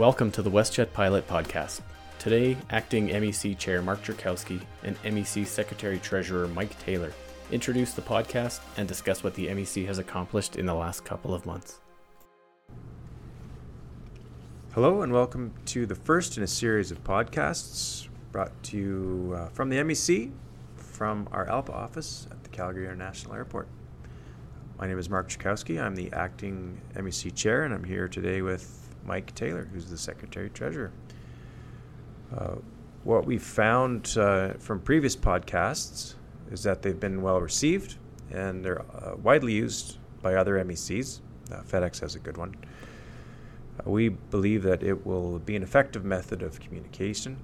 [0.00, 1.82] Welcome to the WestJet Pilot Podcast.
[2.18, 7.12] Today, Acting MEC Chair Mark Jerkowski and MEC Secretary Treasurer Mike Taylor
[7.52, 11.44] introduce the podcast and discuss what the MEC has accomplished in the last couple of
[11.44, 11.80] months.
[14.72, 19.48] Hello, and welcome to the first in a series of podcasts brought to you uh,
[19.50, 20.32] from the MEC
[20.76, 23.68] from our ALPA office at the Calgary International Airport.
[24.78, 25.78] My name is Mark Jerkowski.
[25.78, 30.50] I'm the acting MEC chair, and I'm here today with Mike Taylor, who's the Secretary
[30.50, 30.92] Treasurer.
[32.36, 32.56] Uh,
[33.04, 36.14] what we found uh, from previous podcasts
[36.50, 37.96] is that they've been well received
[38.30, 41.20] and they're uh, widely used by other MECs.
[41.50, 42.54] Uh, FedEx has a good one.
[43.78, 47.38] Uh, we believe that it will be an effective method of communication,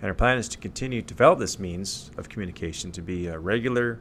[0.00, 3.36] and our plan is to continue to develop this means of communication to be uh,
[3.36, 4.00] regular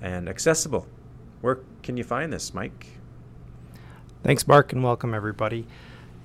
[0.00, 0.86] and accessible.
[1.40, 2.98] Where can you find this, Mike?
[4.26, 5.68] Thanks, Mark, and welcome everybody.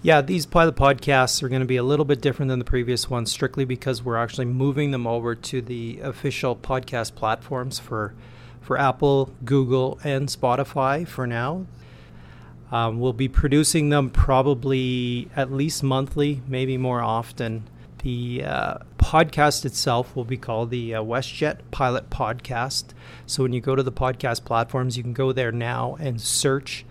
[0.01, 3.11] Yeah, these pilot podcasts are going to be a little bit different than the previous
[3.11, 8.15] ones, strictly because we're actually moving them over to the official podcast platforms for
[8.59, 11.67] for Apple, Google, and Spotify for now.
[12.71, 17.65] Um, we'll be producing them probably at least monthly, maybe more often.
[17.99, 22.95] The uh, podcast itself will be called the uh, WestJet Pilot Podcast.
[23.27, 26.83] So when you go to the podcast platforms, you can go there now and search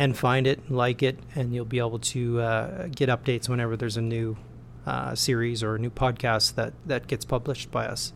[0.00, 3.98] and find it, like it, and you'll be able to uh, get updates whenever there's
[3.98, 4.34] a new
[4.86, 8.14] uh, series or a new podcast that, that gets published by us.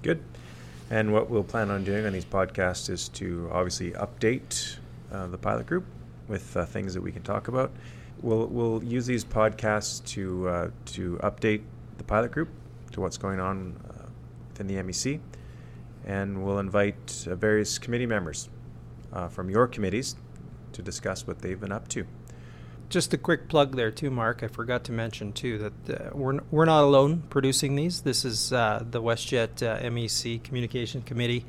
[0.00, 0.24] Good.
[0.88, 4.78] And what we'll plan on doing on these podcasts is to obviously update
[5.12, 5.84] uh, the pilot group
[6.28, 7.70] with uh, things that we can talk about.
[8.22, 11.60] We'll, we'll use these podcasts to, uh, to update
[11.98, 12.48] the pilot group
[12.92, 14.06] to what's going on uh,
[14.48, 15.20] within the MEC.
[16.06, 18.48] And we'll invite various committee members
[19.30, 20.16] from your committees
[20.74, 22.06] to discuss what they've been up to.
[22.90, 24.42] Just a quick plug there too, Mark.
[24.42, 28.02] I forgot to mention too that uh, we're we're not alone producing these.
[28.02, 31.44] This is uh, the WestJet uh, MEC Communication Committee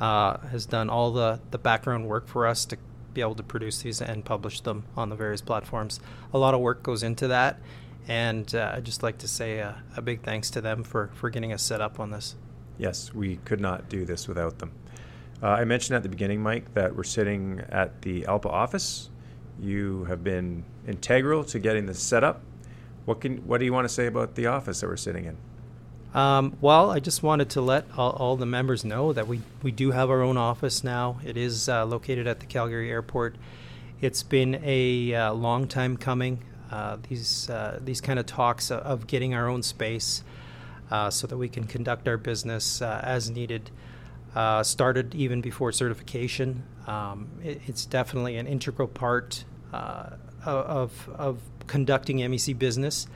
[0.00, 2.78] uh, has done all the the background work for us to
[3.14, 6.00] be able to produce these and publish them on the various platforms.
[6.34, 7.58] A lot of work goes into that,
[8.08, 11.30] and uh, I'd just like to say a, a big thanks to them for for
[11.30, 12.34] getting us set up on this.
[12.76, 14.72] Yes, we could not do this without them.
[15.42, 19.10] Uh, I mentioned at the beginning, Mike, that we're sitting at the ALPA office.
[19.60, 22.42] You have been integral to getting this set up.
[23.04, 25.36] What can what do you want to say about the office that we're sitting in?
[26.18, 29.70] Um, well, I just wanted to let all, all, the members know that we, we
[29.70, 31.20] do have our own office now.
[31.22, 33.36] It is uh, located at the Calgary Airport.
[34.00, 36.38] It's been a uh, long time coming.
[36.70, 40.24] Uh, these uh, these kind of talks of getting our own space
[40.90, 43.70] uh, so that we can conduct our business uh, as needed
[44.36, 46.62] uh, started even before certification.
[46.86, 50.10] Um, it, it's definitely an integral part uh,
[50.44, 53.08] of, of conducting MEC business.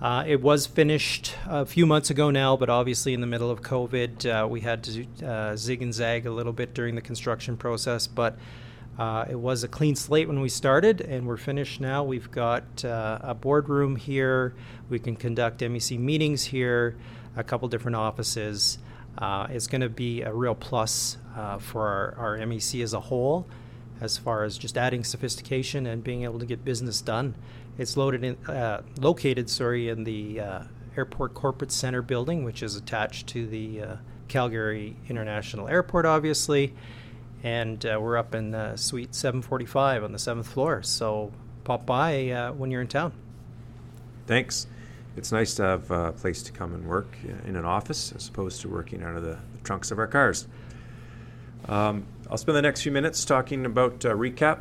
[0.00, 3.60] Uh, it was finished a few months ago now, but obviously in the middle of
[3.60, 7.56] COVID, uh, we had to uh, zig and zag a little bit during the construction
[7.56, 8.06] process.
[8.06, 8.38] But
[8.98, 12.04] uh, it was a clean slate when we started, and we're finished now.
[12.04, 14.54] We've got a boardroom here.
[14.88, 16.96] We can conduct MEC meetings here,
[17.36, 18.78] a couple different offices
[19.18, 23.00] uh, is going to be a real plus uh, for our, our, MEC as a
[23.00, 23.46] whole,
[24.00, 27.34] as far as just adding sophistication and being able to get business done.
[27.76, 30.62] It's loaded in, uh, located, sorry, in the uh,
[30.96, 33.96] Airport Corporate Center building, which is attached to the uh,
[34.28, 36.74] Calgary International Airport, obviously,
[37.42, 40.82] and uh, we're up in Suite 745 on the seventh floor.
[40.82, 41.32] So
[41.64, 43.12] pop by when you're in town.
[44.26, 44.66] Thanks
[45.16, 47.08] it's nice to have a place to come and work
[47.44, 50.46] in an office as opposed to working out of the, the trunks of our cars.
[51.66, 54.60] Um, I'll spend the next few minutes talking about uh, recap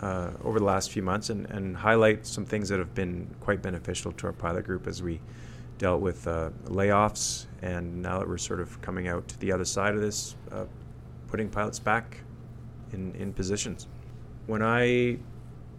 [0.00, 3.62] uh, over the last few months and, and, highlight some things that have been quite
[3.62, 5.20] beneficial to our pilot group as we
[5.78, 9.64] dealt with uh, layoffs and now that we're sort of coming out to the other
[9.64, 10.64] side of this, uh,
[11.28, 12.18] putting pilots back
[12.92, 13.86] in, in positions.
[14.46, 15.18] When I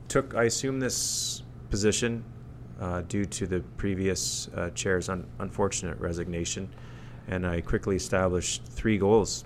[0.07, 2.23] took, I assumed this position
[2.79, 6.69] uh, due to the previous uh, chair's un- unfortunate resignation.
[7.27, 9.45] And I quickly established three goals,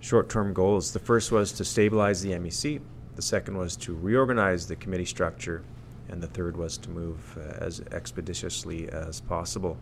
[0.00, 0.92] short term goals.
[0.92, 2.80] The first was to stabilize the MEC,
[3.16, 5.62] the second was to reorganize the committee structure,
[6.08, 9.76] and the third was to move uh, as expeditiously as possible.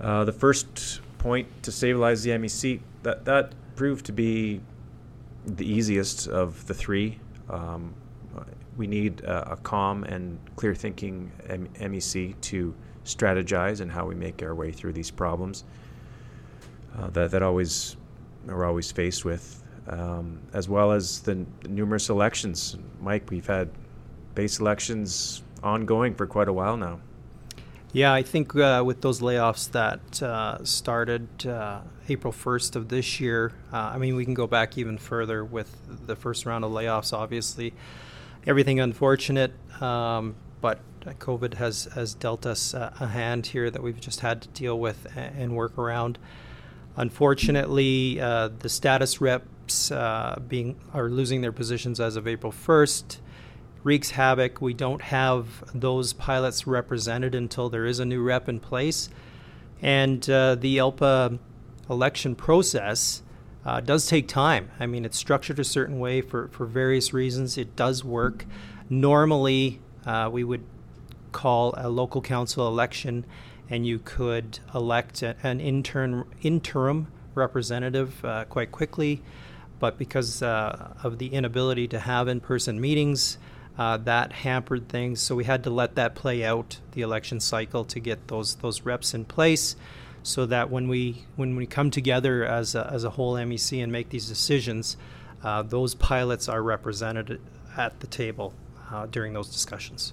[0.00, 4.60] Uh, the first point to stabilize the MEC, that, that proved to be
[5.46, 7.18] the easiest of the three.
[7.48, 7.94] Um,
[8.80, 12.74] we need a, a calm and clear thinking M- MEC to
[13.04, 15.64] strategize and how we make our way through these problems
[16.98, 17.96] uh, that, that always
[18.48, 22.78] are always faced with, um, as well as the, n- numerous elections.
[23.02, 23.68] Mike, we've had
[24.34, 26.98] base elections ongoing for quite a while now.
[27.92, 33.20] Yeah, I think uh, with those layoffs that uh, started uh, April 1st of this
[33.20, 36.70] year, uh, I mean, we can go back even further with the first round of
[36.70, 37.74] layoffs, obviously.
[38.46, 39.52] Everything unfortunate,
[39.82, 44.48] um, but COVID has, has dealt us a hand here that we've just had to
[44.48, 46.18] deal with and work around.
[46.96, 53.18] Unfortunately, uh, the status reps uh, being are losing their positions as of April 1st
[53.84, 54.60] wreaks havoc.
[54.60, 59.08] We don't have those pilots represented until there is a new rep in place.
[59.80, 61.38] And uh, the ALPA
[61.88, 63.22] election process
[63.64, 64.70] uh, does take time.
[64.80, 67.58] I mean, it's structured a certain way for, for various reasons.
[67.58, 68.46] It does work.
[68.88, 70.64] Normally, uh, we would
[71.32, 73.24] call a local council election
[73.68, 79.22] and you could elect an intern, interim representative uh, quite quickly.
[79.78, 83.38] But because uh, of the inability to have in person meetings,
[83.78, 87.82] uh, that hampered things, so we had to let that play out the election cycle
[87.84, 89.74] to get those those reps in place,
[90.22, 93.90] so that when we when we come together as a, as a whole MEC and
[93.90, 94.96] make these decisions,
[95.42, 97.40] uh, those pilots are represented
[97.76, 98.54] at the table
[98.90, 100.12] uh, during those discussions.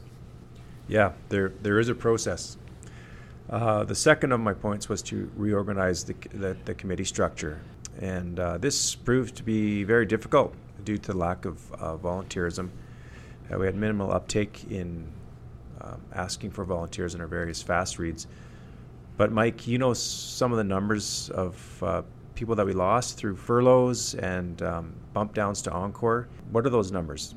[0.87, 2.57] Yeah, there there is a process.
[3.49, 7.61] Uh, the second of my points was to reorganize the, the, the committee structure.
[8.01, 10.53] And uh, this proved to be very difficult
[10.83, 11.57] due to the lack of
[12.01, 12.69] volunteerism
[13.51, 15.07] uh, we had minimal uptake in
[15.81, 18.27] um, asking for volunteers in our various fast reads.
[19.17, 22.03] But Mike, you know some of the numbers of uh,
[22.35, 26.27] people that we lost through furloughs and um, bump downs to Encore.
[26.51, 27.33] What are those numbers?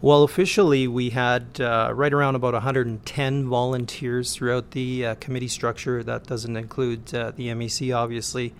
[0.00, 6.02] Well, officially, we had uh, right around about 110 volunteers throughout the uh, committee structure.
[6.02, 8.52] That doesn't include uh, the MEC, obviously.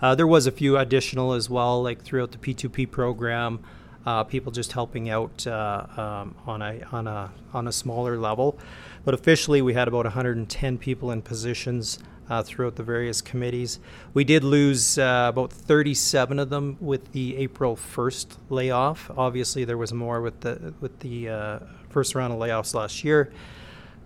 [0.00, 3.60] Uh, there was a few additional as well, like throughout the P2P program
[4.06, 8.58] uh, people just helping out uh, um, on a on a on a smaller level.
[9.04, 11.98] But officially, we had about 110 people in positions
[12.28, 13.78] uh, throughout the various committees.
[14.14, 19.10] We did lose uh, about 37 of them with the April 1st layoff.
[19.16, 21.58] Obviously, there was more with the with the uh,
[21.90, 23.32] first round of layoffs last year.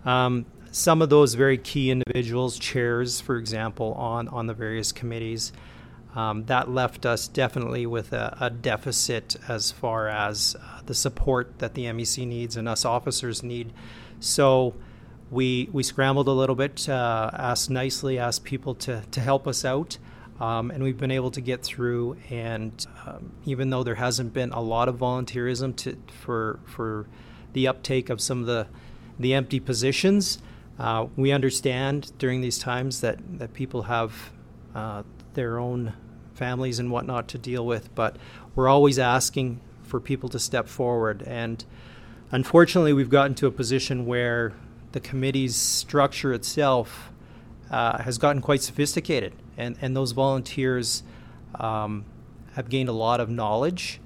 [0.05, 5.53] Um, some of those very key individuals, chairs, for example, on on the various committees.
[6.15, 11.59] Um, that left us definitely with a, a deficit as far as uh, the support
[11.59, 13.73] that the MEC needs and us officers need.
[14.19, 14.75] So
[15.31, 19.65] we we scrambled a little bit, uh, asked nicely, asked people to to help us
[19.65, 19.99] out.
[20.41, 22.17] Um, and we've been able to get through.
[22.31, 27.07] And um, even though there hasn't been a lot of volunteerism to, for for
[27.53, 28.67] the uptake of some of the
[29.19, 30.39] the empty positions,
[30.79, 34.33] uh, we understand during these times that that people have
[34.75, 35.03] uh,
[35.35, 35.95] their own
[36.35, 38.17] families and whatnot to deal with, but
[38.55, 41.23] we're always asking for people to step forward.
[41.23, 41.65] And
[42.31, 44.55] unfortunately, we've gotten to a position where
[44.93, 47.13] the committee's structure itself
[47.71, 51.03] uh, has gotten quite sophisticated, and, and those volunteers
[51.57, 52.05] um,
[52.55, 54.01] have gained a lot of knowledge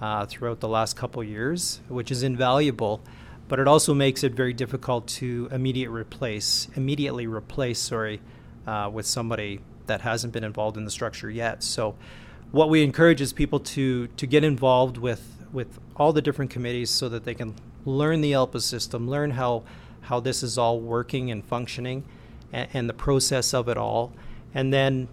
[0.00, 3.02] uh, throughout the last couple years, which is invaluable.
[3.46, 8.20] But it also makes it very difficult to immediate replace, immediately replace, sorry,
[8.66, 11.62] uh, with somebody that hasn't been involved in the structure yet.
[11.62, 11.94] So,
[12.50, 16.90] what we encourage is people to to get involved with with all the different committees
[16.90, 17.54] so that they can
[17.84, 19.62] learn the ALPA system, learn how
[20.02, 22.04] how this is all working and functioning,
[22.52, 24.12] and, and the process of it all,
[24.52, 25.08] and then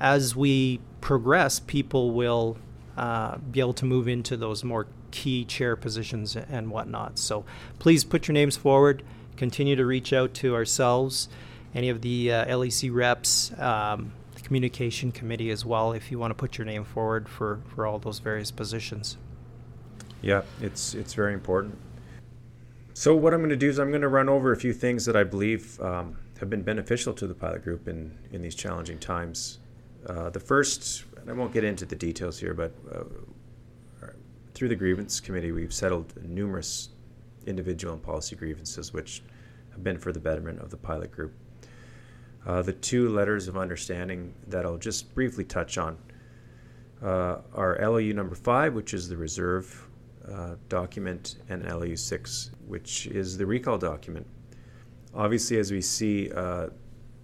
[0.00, 2.56] as we progress, people will
[2.96, 7.18] uh, be able to move into those more key chair positions and whatnot.
[7.18, 7.44] So
[7.78, 9.02] please put your names forward.
[9.36, 11.28] Continue to reach out to ourselves
[11.76, 16.30] any of the uh, LEC reps, um, the communication committee as well, if you want
[16.30, 19.18] to put your name forward for, for all those various positions.
[20.22, 21.76] Yeah, it's it's very important.
[22.94, 25.04] So what I'm going to do is I'm going to run over a few things
[25.04, 28.98] that I believe um, have been beneficial to the pilot group in in these challenging
[28.98, 29.58] times.
[30.06, 34.06] Uh, the first, and I won't get into the details here, but uh,
[34.54, 36.88] through the grievance committee, we've settled numerous
[37.46, 39.22] individual and policy grievances, which
[39.72, 41.34] have been for the betterment of the pilot group.
[42.46, 45.98] Uh, the two letters of understanding that I'll just briefly touch on
[47.02, 49.88] uh, are LOU number five, which is the reserve
[50.30, 54.26] uh, document, and LOU six, which is the recall document.
[55.14, 56.68] Obviously, as we see uh,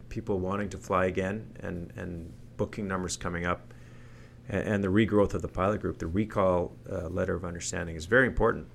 [0.08, 3.72] people wanting to fly again and, and booking numbers coming up,
[4.48, 8.06] and, and the regrowth of the pilot group, the recall uh, letter of understanding is
[8.06, 8.66] very important.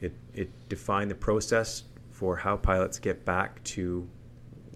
[0.00, 4.08] It, it defined the process for how pilots get back to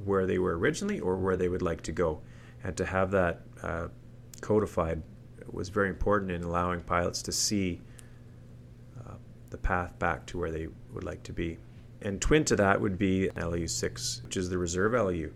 [0.05, 2.21] where they were originally or where they would like to go.
[2.63, 3.89] And to have that uh,
[4.41, 5.03] codified
[5.51, 7.81] was very important in allowing pilots to see
[9.01, 9.15] uh,
[9.51, 11.59] the path back to where they would like to be.
[12.03, 15.33] And twin to that would be LU 6, which is the reserve LU.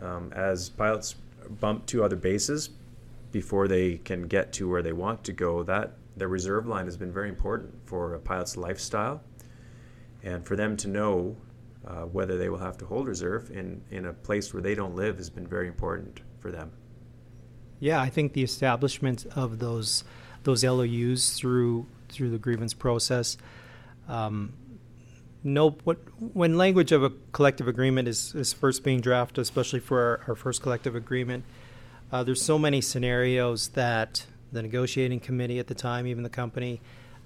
[0.00, 1.14] Um, as pilots
[1.60, 2.70] bump to other bases
[3.32, 6.96] before they can get to where they want to go, that the reserve line has
[6.96, 9.22] been very important for a pilot's lifestyle
[10.22, 11.36] and for them to know
[11.86, 14.96] uh, whether they will have to hold reserve in, in a place where they don't
[14.96, 16.72] live has been very important for them.
[17.78, 20.04] Yeah, I think the establishment of those
[20.44, 23.36] those LOUs through through the grievance process.
[24.08, 24.54] Um,
[25.42, 30.00] no, what when language of a collective agreement is, is first being drafted, especially for
[30.00, 31.44] our, our first collective agreement,
[32.10, 36.80] uh, there's so many scenarios that the negotiating committee at the time, even the company,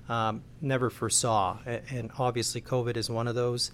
[0.08, 3.70] um, never foresaw, and obviously COVID is one of those.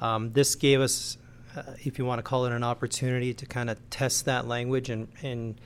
[0.00, 1.16] Um, this gave us,
[1.56, 4.90] uh, if you want to call it an opportunity, to kind of test that language
[4.90, 5.60] and and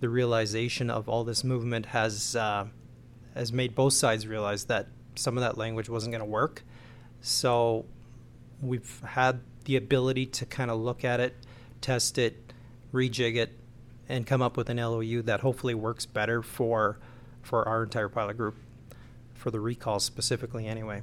[0.00, 2.66] the realization of all this movement has uh,
[3.34, 6.64] has made both sides realize that some of that language wasn't going to work.
[7.20, 7.86] So
[8.60, 11.34] we've had the ability to kind of look at it,
[11.80, 12.52] test it,
[12.92, 13.58] rejig it,
[14.08, 16.98] and come up with an LOU that hopefully works better for
[17.42, 18.56] for our entire pilot group,
[19.34, 21.02] for the recall specifically anyway,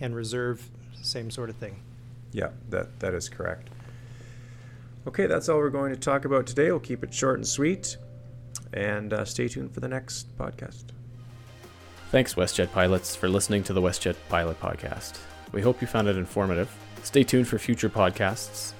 [0.00, 0.68] and reserve
[1.00, 1.82] same sort of thing.
[2.32, 3.68] Yeah, that that is correct.
[5.06, 6.70] Okay, that's all we're going to talk about today.
[6.70, 7.96] We'll keep it short and sweet
[8.72, 10.84] and uh, stay tuned for the next podcast.
[12.10, 15.18] Thanks, WestJet pilots, for listening to the WestJet Pilot Podcast.
[15.52, 16.74] We hope you found it informative.
[17.02, 18.72] Stay tuned for future podcasts,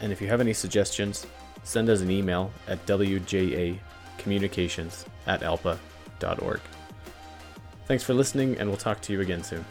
[0.00, 1.26] and if you have any suggestions,
[1.64, 6.60] send us an email at wjacommunications at alpa.org.
[7.86, 9.64] Thanks for listening, and we'll talk to you again soon.